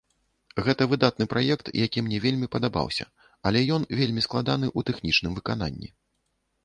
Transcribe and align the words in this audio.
Гэта 0.67 0.85
выдатны 0.93 1.25
праект, 1.33 1.69
які 1.85 2.03
мне 2.07 2.17
вельмі 2.25 2.47
падабаўся, 2.55 3.05
але 3.51 3.59
ён 3.79 3.87
вельмі 4.01 4.21
складаны 4.27 4.67
ў 4.77 4.89
тэхнічным 4.89 5.31
выкананні. 5.43 5.89